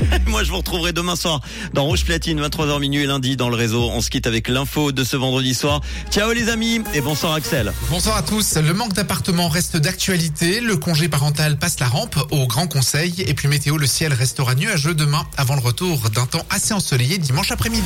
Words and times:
Moi, 0.26 0.44
je 0.44 0.50
vous 0.50 0.58
retrouverai 0.58 0.92
demain 0.92 1.16
soir 1.16 1.40
dans 1.72 1.84
Rouge 1.84 2.04
Platine, 2.04 2.40
23h 2.40 2.80
minuit 2.80 3.02
et 3.02 3.06
lundi 3.06 3.36
dans 3.36 3.48
le 3.48 3.56
réseau. 3.56 3.88
On 3.90 4.00
se 4.00 4.10
quitte 4.10 4.26
avec 4.26 4.48
l'info 4.48 4.92
de 4.92 5.04
ce 5.04 5.16
vendredi 5.16 5.54
soir. 5.54 5.80
Ciao 6.10 6.32
les 6.32 6.48
amis 6.48 6.80
et 6.94 7.00
bonsoir 7.00 7.34
Axel. 7.34 7.72
Bonsoir 7.90 8.16
à 8.16 8.22
tous. 8.22 8.56
Le 8.56 8.74
manque 8.74 8.92
d'appartements 8.92 9.48
reste 9.48 9.76
d'actualité. 9.76 10.60
Le 10.60 10.76
congé 10.76 11.08
parental 11.08 11.58
passe 11.58 11.80
la 11.80 11.86
rampe 11.86 12.16
au 12.30 12.46
Grand 12.46 12.66
Conseil. 12.66 13.22
Et 13.26 13.34
puis 13.34 13.48
météo, 13.48 13.76
le 13.76 13.86
ciel 13.86 14.12
restera 14.12 14.54
nuageux 14.54 14.94
demain 14.94 15.26
avant 15.36 15.54
le 15.54 15.62
retour 15.62 16.10
d'un 16.10 16.26
temps 16.26 16.46
assez 16.50 16.74
ensoleillé 16.74 17.18
dimanche 17.18 17.50
après-midi. 17.50 17.82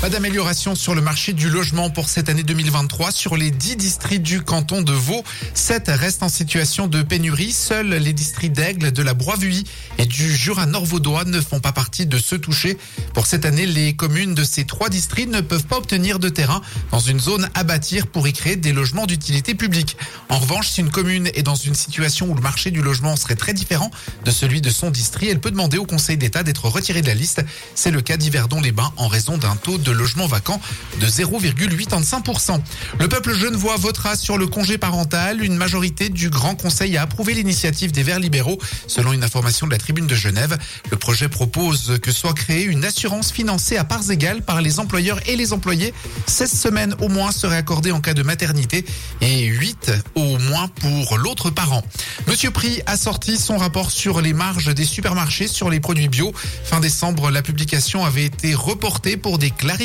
Pas 0.00 0.10
d'amélioration 0.10 0.76
sur 0.76 0.94
le 0.94 1.00
marché 1.00 1.32
du 1.32 1.50
logement 1.50 1.90
pour 1.90 2.08
cette 2.08 2.28
année 2.28 2.44
2023. 2.44 3.10
Sur 3.10 3.36
les 3.36 3.50
10 3.50 3.76
districts 3.76 4.22
du 4.22 4.42
canton 4.42 4.80
de 4.80 4.92
Vaud, 4.92 5.24
7 5.54 5.88
restent 5.88 6.22
en 6.22 6.28
situation 6.28 6.86
de 6.86 7.02
pénurie. 7.02 7.50
Seuls 7.50 7.88
les 7.88 8.12
districts 8.12 8.54
d'Aigle, 8.54 8.92
de 8.92 9.02
la 9.02 9.14
Broivuy 9.14 9.64
et 9.98 10.06
du 10.06 10.36
Jura 10.36 10.66
nord-vaudois 10.66 11.24
ne 11.24 11.40
font 11.40 11.58
pas 11.58 11.72
partie 11.72 12.06
de 12.06 12.16
ceux 12.16 12.38
touchés. 12.38 12.78
Pour 13.12 13.26
cette 13.26 13.44
année, 13.44 13.66
les 13.66 13.96
communes 13.96 14.36
de 14.36 14.44
ces 14.44 14.64
trois 14.64 14.88
districts 14.88 15.32
ne 15.32 15.40
peuvent 15.40 15.66
pas 15.66 15.78
obtenir 15.78 16.20
de 16.20 16.28
terrain 16.28 16.62
dans 16.92 17.00
une 17.00 17.18
zone 17.18 17.48
à 17.54 17.64
bâtir 17.64 18.06
pour 18.06 18.28
y 18.28 18.32
créer 18.32 18.54
des 18.54 18.72
logements 18.72 19.06
d'utilité 19.06 19.56
publique. 19.56 19.96
En 20.28 20.38
revanche, 20.38 20.68
si 20.68 20.80
une 20.80 20.92
commune 20.92 21.28
est 21.34 21.42
dans 21.42 21.56
une 21.56 21.74
situation 21.74 22.30
où 22.30 22.36
le 22.36 22.40
marché 22.40 22.70
du 22.70 22.82
logement 22.82 23.16
serait 23.16 23.34
très 23.34 23.52
différent 23.52 23.90
de 24.24 24.30
celui 24.30 24.60
de 24.60 24.70
son 24.70 24.92
district, 24.92 25.28
elle 25.28 25.40
peut 25.40 25.50
demander 25.50 25.78
au 25.78 25.86
Conseil 25.86 26.16
d'État 26.16 26.44
d'être 26.44 26.66
retirée 26.66 27.02
de 27.02 27.08
la 27.08 27.14
liste. 27.14 27.44
C'est 27.74 27.90
le 27.90 28.00
cas 28.00 28.16
d'Yverdon-les-Bains 28.16 28.92
en 28.96 29.08
raison 29.08 29.38
d'un 29.38 29.56
taux 29.56 29.76
de 29.76 29.87
de 29.88 29.92
logements 29.92 30.26
vacants 30.26 30.60
de 31.00 31.06
0,85%. 31.06 32.60
Le 33.00 33.08
peuple 33.08 33.34
genevois 33.34 33.76
votera 33.76 34.16
sur 34.16 34.36
le 34.36 34.46
congé 34.46 34.76
parental. 34.76 35.42
Une 35.42 35.56
majorité 35.56 36.10
du 36.10 36.28
Grand 36.28 36.54
Conseil 36.54 36.96
a 36.96 37.02
approuvé 37.02 37.32
l'initiative 37.32 37.90
des 37.90 38.02
Verts 38.02 38.18
libéraux. 38.18 38.58
Selon 38.86 39.12
une 39.12 39.24
information 39.24 39.66
de 39.66 39.72
la 39.72 39.78
tribune 39.78 40.06
de 40.06 40.14
Genève, 40.14 40.58
le 40.90 40.96
projet 40.96 41.28
propose 41.28 41.98
que 42.02 42.12
soit 42.12 42.34
créée 42.34 42.64
une 42.64 42.84
assurance 42.84 43.32
financée 43.32 43.78
à 43.78 43.84
parts 43.84 44.10
égales 44.10 44.42
par 44.42 44.60
les 44.60 44.78
employeurs 44.78 45.20
et 45.26 45.36
les 45.36 45.52
employés. 45.54 45.94
16 46.26 46.52
semaines 46.52 46.94
au 47.00 47.08
moins 47.08 47.32
seraient 47.32 47.56
accordées 47.56 47.92
en 47.92 48.00
cas 48.00 48.14
de 48.14 48.22
maternité 48.22 48.84
et 49.22 49.44
8 49.44 49.92
au 50.16 50.38
moins 50.38 50.68
pour 50.68 51.16
l'autre 51.16 51.50
parent. 51.50 51.82
Monsieur 52.26 52.50
Prix 52.50 52.82
a 52.84 52.98
sorti 52.98 53.38
son 53.38 53.56
rapport 53.56 53.90
sur 53.90 54.20
les 54.20 54.34
marges 54.34 54.74
des 54.74 54.84
supermarchés 54.84 55.48
sur 55.48 55.70
les 55.70 55.80
produits 55.80 56.08
bio. 56.08 56.32
Fin 56.64 56.80
décembre, 56.80 57.30
la 57.30 57.40
publication 57.40 58.04
avait 58.04 58.26
été 58.26 58.54
reportée 58.54 59.16
pour 59.16 59.38
des 59.38 59.50
clarifications 59.50 59.77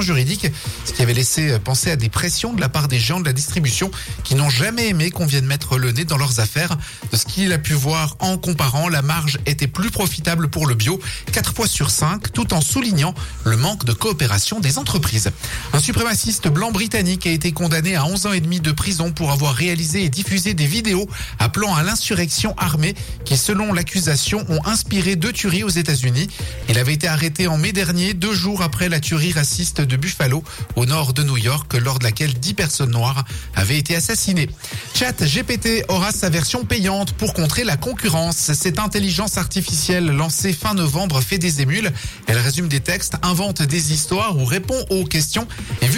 juridique, 0.00 0.46
ce 0.84 0.92
qui 0.92 1.02
avait 1.02 1.14
laissé 1.14 1.58
penser 1.58 1.90
à 1.90 1.96
des 1.96 2.08
pressions 2.08 2.52
de 2.52 2.60
la 2.60 2.68
part 2.68 2.88
des 2.88 2.98
géants 2.98 3.20
de 3.20 3.24
la 3.24 3.32
distribution 3.32 3.90
qui 4.22 4.34
n'ont 4.34 4.50
jamais 4.50 4.88
aimé 4.88 5.10
qu'on 5.10 5.26
vienne 5.26 5.46
mettre 5.46 5.78
le 5.78 5.90
nez 5.92 6.04
dans 6.04 6.16
leurs 6.16 6.40
affaires. 6.40 6.76
De 7.10 7.16
ce 7.16 7.24
qu'il 7.24 7.52
a 7.52 7.58
pu 7.58 7.72
voir 7.72 8.16
en 8.20 8.38
comparant, 8.38 8.88
la 8.88 9.02
marge 9.02 9.38
était 9.46 9.66
plus 9.66 9.90
profitable 9.90 10.48
pour 10.48 10.66
le 10.66 10.74
bio, 10.74 11.00
4 11.32 11.54
fois 11.54 11.66
sur 11.66 11.90
5, 11.90 12.32
tout 12.32 12.54
en 12.54 12.60
soulignant 12.60 13.14
le 13.44 13.56
manque 13.56 13.84
de 13.84 13.92
coopération 13.92 14.60
des 14.60 14.78
entreprises. 14.78 15.30
Un 15.72 15.80
suprémaciste 15.80 16.48
blanc 16.48 16.70
britannique 16.70 17.26
a 17.26 17.30
été 17.30 17.52
condamné 17.52 17.96
à 17.96 18.04
11 18.04 18.26
ans 18.26 18.32
et 18.32 18.40
demi 18.40 18.60
de 18.60 18.72
prison 18.72 19.10
pour 19.10 19.32
avoir 19.32 19.54
réalisé 19.54 20.04
et 20.04 20.08
diffusé 20.10 20.54
des 20.54 20.66
vidéos 20.66 21.08
appelant 21.38 21.74
à 21.74 21.82
l'insurrection 21.82 22.54
armée 22.56 22.94
qui, 23.24 23.36
selon 23.36 23.72
l'accusation, 23.72 24.44
ont 24.48 24.64
inspiré 24.64 25.16
deux 25.16 25.32
tueries 25.32 25.64
aux 25.64 25.68
États-Unis. 25.68 26.28
Il 26.68 26.78
avait 26.78 26.94
été 26.94 27.08
arrêté 27.08 27.46
en 27.46 27.58
mai 27.58 27.72
dernier, 27.72 28.14
deux 28.14 28.34
jours 28.34 28.62
après 28.62 28.88
la 28.88 29.00
tuerie 29.00 29.32
de 29.40 29.96
Buffalo, 29.96 30.44
au 30.76 30.84
nord 30.84 31.14
de 31.14 31.22
New 31.22 31.38
York, 31.38 31.72
lors 31.74 31.98
de 31.98 32.04
laquelle 32.04 32.34
10 32.34 32.54
personnes 32.54 32.90
noires 32.90 33.24
avaient 33.54 33.78
été 33.78 33.96
assassinées. 33.96 34.50
Chat 34.94 35.24
GPT 35.24 35.84
aura 35.88 36.12
sa 36.12 36.28
version 36.28 36.66
payante 36.66 37.12
pour 37.14 37.32
contrer 37.32 37.64
la 37.64 37.78
concurrence. 37.78 38.52
Cette 38.52 38.78
intelligence 38.78 39.38
artificielle 39.38 40.06
lancée 40.06 40.52
fin 40.52 40.74
novembre 40.74 41.22
fait 41.22 41.38
des 41.38 41.62
émules. 41.62 41.90
Elle 42.26 42.36
résume 42.38 42.68
des 42.68 42.80
textes, 42.80 43.14
invente 43.22 43.62
des 43.62 43.94
histoires 43.94 44.36
ou 44.36 44.44
répond 44.44 44.84
aux 44.90 45.04
questions. 45.04 45.48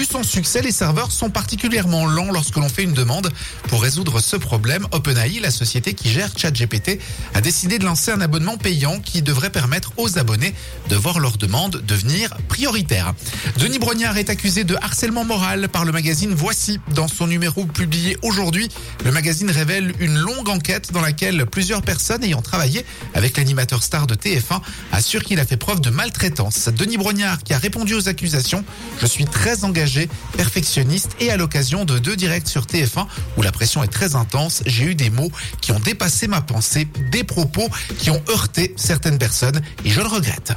Vu 0.03 0.09
son 0.11 0.23
succès, 0.25 0.63
les 0.63 0.73
serveurs 0.73 1.13
sont 1.13 1.31
particulièrement 1.31 2.07
lents 2.07 2.33
lorsque 2.33 2.57
l'on 2.57 2.69
fait 2.69 2.83
une 2.83 2.93
demande. 2.93 3.31
Pour 3.69 3.83
résoudre 3.83 4.21
ce 4.21 4.35
problème, 4.37 4.85
OpenAI, 4.91 5.39
la 5.41 5.53
société 5.53 5.95
qui 5.95 6.09
gère 6.09 6.31
ChatGPT, 6.37 6.99
a 7.35 7.41
décidé 7.41 7.79
de 7.79 7.85
lancer 7.85 8.11
un 8.11 8.21
abonnement 8.21 8.57
payant 8.57 8.99
qui 8.99 9.23
devrait 9.23 9.51
permettre 9.51 9.93
aux 9.99 10.19
abonnés 10.19 10.55
de 10.89 10.97
voir 10.97 11.21
leur 11.21 11.37
demande 11.37 11.83
devenir 11.87 12.37
prioritaire. 12.49 13.15
Denis 13.59 13.79
Brognard 13.79 14.17
est 14.17 14.29
accusé 14.29 14.65
de 14.65 14.75
harcèlement 14.75 15.25
moral 15.25 15.69
par 15.69 15.85
le 15.85 15.93
magazine 15.93 16.35
Voici. 16.35 16.81
Dans 16.95 17.07
son 17.07 17.29
numéro 17.29 17.65
publié 17.65 18.17
aujourd'hui, 18.23 18.69
le 19.05 19.13
magazine 19.13 19.51
révèle 19.51 19.95
une 20.01 20.19
longue 20.19 20.49
enquête 20.49 20.93
dans 20.93 21.01
laquelle 21.01 21.47
plusieurs 21.47 21.83
personnes 21.83 22.25
ayant 22.25 22.43
travaillé 22.43 22.85
avec 23.15 23.37
l'animateur 23.37 23.83
star 23.85 24.09
de 24.09 24.15
TF1 24.15 24.61
assurent 24.91 25.23
qu'il 25.23 25.39
a 25.39 25.45
fait 25.45 25.57
preuve 25.57 25.81
de 25.81 25.91
maltraitance. 25.91 26.69
Denis 26.69 26.97
Brognard 26.97 27.43
qui 27.45 27.55
a 27.55 27.59
répondu 27.59 27.95
aux 27.95 28.09
accusations, 28.09 28.65
je 29.01 29.07
suis 29.07 29.27
très 29.27 29.65
engagé, 29.65 29.92
perfectionniste 30.37 31.17
et 31.21 31.31
à 31.31 31.37
l'occasion 31.37 31.85
de 31.85 31.99
deux 31.99 32.17
directs 32.17 32.49
sur 32.49 32.63
TF1 32.63 33.07
où 33.37 33.43
la 33.43 33.53
pression 33.53 33.83
est 33.83 33.89
très 33.89 34.17
intense, 34.17 34.63
j'ai 34.67 34.85
eu 34.85 34.95
des 34.95 35.11
mots 35.11 35.31
qui 35.61 35.73
ont 35.73 35.81
dépassé 35.81 36.29
ma 36.29 36.41
pensée, 36.41 36.89
des 37.11 37.25
propos 37.25 37.69
qui 37.99 38.11
ont 38.11 38.23
heurté 38.29 38.73
certaines 38.77 39.19
personnes 39.19 39.61
et 39.85 39.91
je 39.91 40.01
le 40.01 40.07
regrette. 40.07 40.53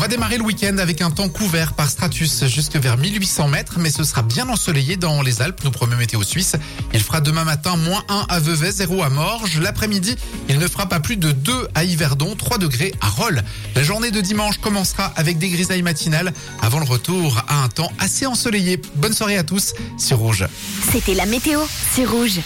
On 0.00 0.04
va 0.04 0.08
démarrer 0.08 0.38
le 0.38 0.44
week-end 0.44 0.78
avec 0.78 1.02
un 1.02 1.10
temps 1.10 1.28
couvert 1.28 1.74
par 1.74 1.90
stratus 1.90 2.46
jusque 2.46 2.74
vers 2.76 2.96
1800 2.96 3.48
mètres, 3.48 3.78
mais 3.78 3.90
ce 3.90 4.02
sera 4.02 4.22
bien 4.22 4.48
ensoleillé 4.48 4.96
dans 4.96 5.20
les 5.20 5.42
Alpes, 5.42 5.62
nous 5.62 5.70
promet 5.70 5.94
Météo 5.94 6.22
Suisse. 6.22 6.56
Il 6.94 7.02
fera 7.02 7.20
demain 7.20 7.44
matin 7.44 7.76
moins 7.76 8.02
1 8.08 8.24
à 8.30 8.40
Vevey, 8.40 8.72
0 8.72 9.02
à 9.02 9.10
Morges. 9.10 9.60
L'après-midi, 9.60 10.16
il 10.48 10.58
ne 10.58 10.66
fera 10.66 10.86
pas 10.86 11.00
plus 11.00 11.18
de 11.18 11.32
2 11.32 11.68
à 11.74 11.84
Yverdon, 11.84 12.34
3 12.34 12.56
degrés 12.56 12.94
à 13.02 13.08
Rolles. 13.08 13.42
La 13.74 13.82
journée 13.82 14.10
de 14.10 14.22
dimanche 14.22 14.56
commencera 14.56 15.12
avec 15.16 15.36
des 15.36 15.50
grisailles 15.50 15.82
matinales 15.82 16.32
avant 16.62 16.78
le 16.78 16.86
retour 16.86 17.44
à 17.46 17.62
un 17.62 17.68
temps 17.68 17.92
assez 17.98 18.24
ensoleillé. 18.24 18.80
Bonne 18.94 19.12
soirée 19.12 19.36
à 19.36 19.44
tous 19.44 19.74
sur 19.98 20.16
Rouge. 20.16 20.46
C'était 20.90 21.12
la 21.12 21.26
météo, 21.26 21.60
c'est 21.94 22.06
Rouge. 22.06 22.38